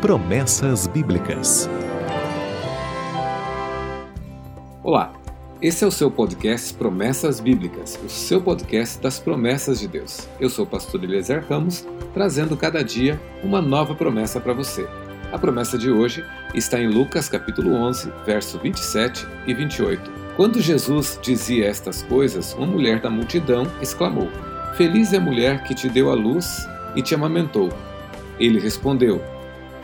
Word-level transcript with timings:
Promessas 0.00 0.86
Bíblicas. 0.86 1.68
Olá, 4.82 5.12
esse 5.60 5.84
é 5.84 5.86
o 5.86 5.90
seu 5.90 6.10
podcast 6.10 6.72
Promessas 6.72 7.38
Bíblicas, 7.38 8.00
o 8.02 8.08
seu 8.08 8.40
podcast 8.40 8.98
das 8.98 9.18
promessas 9.18 9.78
de 9.78 9.86
Deus. 9.86 10.26
Eu 10.40 10.48
sou 10.48 10.64
o 10.64 10.68
pastor 10.68 11.04
Eliezer 11.04 11.44
Ramos, 11.46 11.86
trazendo 12.14 12.56
cada 12.56 12.82
dia 12.82 13.20
uma 13.44 13.60
nova 13.60 13.94
promessa 13.94 14.40
para 14.40 14.54
você. 14.54 14.88
A 15.30 15.38
promessa 15.38 15.76
de 15.76 15.90
hoje 15.90 16.24
está 16.54 16.80
em 16.80 16.88
Lucas 16.88 17.28
capítulo 17.28 17.74
11, 17.74 18.10
verso 18.24 18.58
27 18.58 19.26
e 19.46 19.52
28. 19.52 20.10
Quando 20.34 20.62
Jesus 20.62 21.18
dizia 21.20 21.68
estas 21.68 22.02
coisas, 22.04 22.54
uma 22.54 22.66
mulher 22.66 23.02
da 23.02 23.10
multidão 23.10 23.66
exclamou: 23.82 24.30
Feliz 24.78 25.12
é 25.12 25.18
a 25.18 25.20
mulher 25.20 25.62
que 25.64 25.74
te 25.74 25.90
deu 25.90 26.10
a 26.10 26.14
luz 26.14 26.66
e 26.96 27.02
te 27.02 27.14
amamentou. 27.14 27.68
Ele 28.38 28.58
respondeu: 28.58 29.22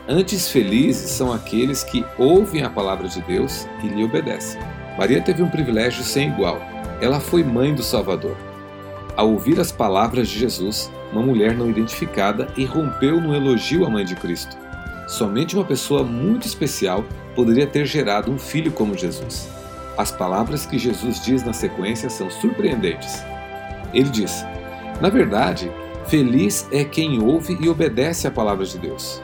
Antes 0.09 0.49
felizes 0.49 1.11
são 1.11 1.33
aqueles 1.33 1.83
que 1.83 2.05
ouvem 2.17 2.63
a 2.63 2.69
palavra 2.69 3.09
de 3.09 3.21
Deus 3.23 3.67
e 3.83 3.89
lhe 3.89 4.05
obedecem. 4.05 4.61
Maria 4.97 5.21
teve 5.21 5.43
um 5.43 5.49
privilégio 5.49 6.01
sem 6.01 6.29
igual. 6.29 6.61
Ela 7.01 7.19
foi 7.19 7.43
mãe 7.43 7.75
do 7.75 7.83
Salvador. 7.83 8.37
Ao 9.17 9.29
ouvir 9.29 9.59
as 9.59 9.69
palavras 9.69 10.29
de 10.29 10.39
Jesus, 10.39 10.89
uma 11.11 11.21
mulher 11.21 11.53
não 11.57 11.69
identificada 11.69 12.47
irrompeu 12.55 13.19
no 13.19 13.35
elogio 13.35 13.85
à 13.85 13.89
mãe 13.89 14.05
de 14.05 14.15
Cristo. 14.15 14.57
Somente 15.09 15.55
uma 15.55 15.65
pessoa 15.65 16.03
muito 16.03 16.47
especial 16.47 17.03
poderia 17.35 17.67
ter 17.67 17.85
gerado 17.85 18.31
um 18.31 18.39
filho 18.39 18.71
como 18.71 18.97
Jesus. 18.97 19.49
As 19.97 20.09
palavras 20.09 20.65
que 20.65 20.79
Jesus 20.79 21.21
diz 21.21 21.43
na 21.43 21.51
sequência 21.51 22.09
são 22.09 22.31
surpreendentes. 22.31 23.21
Ele 23.93 24.09
diz: 24.09 24.45
Na 25.01 25.09
verdade, 25.09 25.69
feliz 26.07 26.65
é 26.71 26.85
quem 26.85 27.21
ouve 27.21 27.57
e 27.59 27.67
obedece 27.67 28.25
à 28.25 28.31
palavra 28.31 28.65
de 28.65 28.77
Deus. 28.77 29.21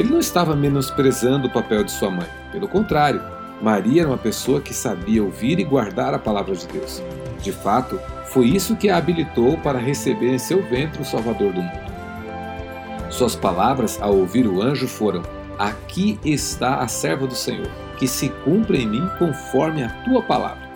Ele 0.00 0.08
não 0.08 0.18
estava 0.18 0.56
menosprezando 0.56 1.46
o 1.46 1.50
papel 1.50 1.84
de 1.84 1.92
sua 1.92 2.10
mãe. 2.10 2.26
Pelo 2.50 2.66
contrário, 2.66 3.20
Maria 3.60 4.00
era 4.00 4.08
uma 4.08 4.16
pessoa 4.16 4.58
que 4.58 4.72
sabia 4.72 5.22
ouvir 5.22 5.58
e 5.58 5.64
guardar 5.64 6.14
a 6.14 6.18
palavra 6.18 6.54
de 6.54 6.66
Deus. 6.68 7.02
De 7.42 7.52
fato, 7.52 8.00
foi 8.28 8.46
isso 8.46 8.76
que 8.76 8.88
a 8.88 8.96
habilitou 8.96 9.58
para 9.58 9.78
receber 9.78 10.32
em 10.32 10.38
seu 10.38 10.62
ventre 10.62 11.02
o 11.02 11.04
Salvador 11.04 11.52
do 11.52 11.60
mundo. 11.60 11.90
Suas 13.10 13.36
palavras 13.36 14.00
ao 14.00 14.16
ouvir 14.16 14.46
o 14.46 14.62
anjo 14.62 14.88
foram: 14.88 15.20
Aqui 15.58 16.18
está 16.24 16.76
a 16.76 16.88
serva 16.88 17.26
do 17.26 17.34
Senhor, 17.34 17.68
que 17.98 18.08
se 18.08 18.30
cumpra 18.42 18.78
em 18.78 18.88
mim 18.88 19.06
conforme 19.18 19.82
a 19.82 19.90
tua 20.04 20.22
palavra. 20.22 20.66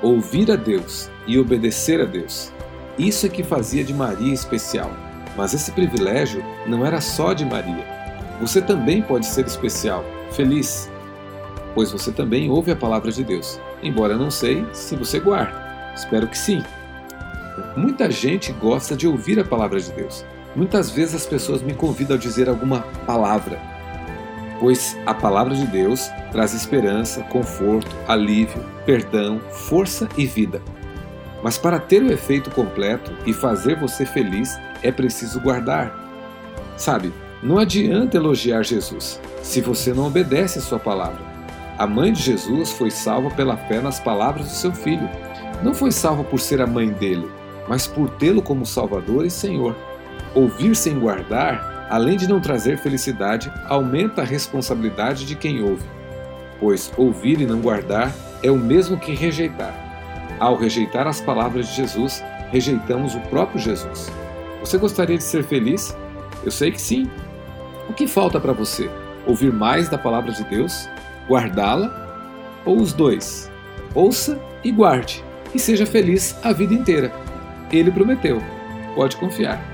Ouvir 0.00 0.48
a 0.52 0.54
Deus 0.54 1.10
e 1.26 1.40
obedecer 1.40 2.00
a 2.00 2.04
Deus. 2.04 2.52
Isso 2.96 3.26
é 3.26 3.28
que 3.28 3.42
fazia 3.42 3.82
de 3.82 3.92
Maria 3.92 4.32
especial. 4.32 4.92
Mas 5.36 5.54
esse 5.54 5.72
privilégio 5.72 6.44
não 6.68 6.86
era 6.86 7.00
só 7.00 7.32
de 7.32 7.44
Maria. 7.44 8.01
Você 8.42 8.60
também 8.60 9.00
pode 9.00 9.24
ser 9.24 9.46
especial, 9.46 10.04
feliz, 10.32 10.90
pois 11.76 11.92
você 11.92 12.10
também 12.10 12.50
ouve 12.50 12.72
a 12.72 12.76
palavra 12.76 13.12
de 13.12 13.22
Deus, 13.22 13.60
embora 13.80 14.16
não 14.16 14.32
sei 14.32 14.66
se 14.72 14.96
você 14.96 15.20
guarda. 15.20 15.54
Espero 15.94 16.26
que 16.26 16.36
sim. 16.36 16.60
Muita 17.76 18.10
gente 18.10 18.50
gosta 18.54 18.96
de 18.96 19.06
ouvir 19.06 19.38
a 19.38 19.44
palavra 19.44 19.78
de 19.78 19.92
Deus. 19.92 20.24
Muitas 20.56 20.90
vezes 20.90 21.14
as 21.14 21.24
pessoas 21.24 21.62
me 21.62 21.72
convidam 21.72 22.16
a 22.16 22.18
dizer 22.18 22.48
alguma 22.48 22.80
palavra, 23.06 23.60
pois 24.58 24.98
a 25.06 25.14
palavra 25.14 25.54
de 25.54 25.66
Deus 25.68 26.10
traz 26.32 26.52
esperança, 26.52 27.22
conforto, 27.22 27.94
alívio, 28.08 28.64
perdão, 28.84 29.38
força 29.52 30.08
e 30.18 30.26
vida. 30.26 30.60
Mas 31.44 31.58
para 31.58 31.78
ter 31.78 32.02
o 32.02 32.12
efeito 32.12 32.50
completo 32.50 33.12
e 33.24 33.32
fazer 33.32 33.78
você 33.78 34.04
feliz, 34.04 34.58
é 34.82 34.90
preciso 34.90 35.40
guardar. 35.40 35.96
Sabe, 36.76 37.12
não 37.42 37.58
adianta 37.58 38.16
elogiar 38.16 38.62
Jesus 38.62 39.20
se 39.42 39.60
você 39.60 39.92
não 39.92 40.06
obedece 40.06 40.58
a 40.58 40.62
sua 40.62 40.78
palavra. 40.78 41.20
A 41.76 41.86
mãe 41.86 42.12
de 42.12 42.22
Jesus 42.22 42.70
foi 42.70 42.90
salva 42.90 43.30
pela 43.30 43.56
fé 43.56 43.80
nas 43.80 43.98
palavras 43.98 44.46
do 44.46 44.52
seu 44.52 44.72
filho. 44.72 45.08
Não 45.62 45.74
foi 45.74 45.90
salva 45.90 46.22
por 46.22 46.38
ser 46.38 46.60
a 46.60 46.66
mãe 46.66 46.90
dele, 46.90 47.28
mas 47.68 47.86
por 47.86 48.08
tê-lo 48.10 48.42
como 48.42 48.64
Salvador 48.64 49.26
e 49.26 49.30
Senhor. 49.30 49.74
Ouvir 50.34 50.76
sem 50.76 50.98
guardar, 50.98 51.88
além 51.90 52.16
de 52.16 52.28
não 52.28 52.40
trazer 52.40 52.78
felicidade, 52.78 53.52
aumenta 53.68 54.22
a 54.22 54.24
responsabilidade 54.24 55.26
de 55.26 55.34
quem 55.34 55.62
ouve. 55.62 55.84
Pois 56.60 56.92
ouvir 56.96 57.40
e 57.40 57.46
não 57.46 57.60
guardar 57.60 58.14
é 58.42 58.50
o 58.50 58.56
mesmo 58.56 58.96
que 58.96 59.14
rejeitar. 59.14 59.74
Ao 60.38 60.56
rejeitar 60.56 61.08
as 61.08 61.20
palavras 61.20 61.68
de 61.68 61.74
Jesus, 61.74 62.22
rejeitamos 62.50 63.14
o 63.14 63.20
próprio 63.22 63.60
Jesus. 63.60 64.12
Você 64.60 64.78
gostaria 64.78 65.18
de 65.18 65.24
ser 65.24 65.42
feliz? 65.42 65.96
Eu 66.44 66.50
sei 66.50 66.70
que 66.70 66.80
sim. 66.80 67.10
O 67.92 67.94
que 67.94 68.06
falta 68.06 68.40
para 68.40 68.54
você? 68.54 68.90
Ouvir 69.26 69.52
mais 69.52 69.86
da 69.86 69.98
palavra 69.98 70.32
de 70.32 70.42
Deus? 70.44 70.88
Guardá-la? 71.28 71.92
Ou 72.64 72.78
os 72.78 72.94
dois? 72.94 73.52
Ouça 73.94 74.40
e 74.64 74.72
guarde, 74.72 75.22
e 75.54 75.58
seja 75.58 75.84
feliz 75.84 76.34
a 76.42 76.54
vida 76.54 76.72
inteira. 76.72 77.12
Ele 77.70 77.90
prometeu. 77.90 78.42
Pode 78.94 79.16
confiar. 79.16 79.71